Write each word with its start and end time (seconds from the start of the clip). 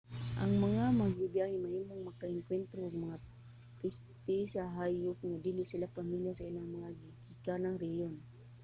ang 0.41 0.51
mga 0.65 0.83
magbibyahe 1.01 1.55
mahimong 1.65 2.01
maka-engkuwentro 2.09 2.79
og 2.87 3.01
mga 3.05 3.17
peste 3.79 4.35
sa 4.53 4.63
hayop 4.77 5.17
nga 5.27 5.37
dili 5.47 5.63
sila 5.67 5.93
pamilya 5.97 6.31
sa 6.35 6.47
ilang 6.49 6.69
mga 6.77 6.89
gigikanang 6.99 7.77
rehiyon 7.85 8.13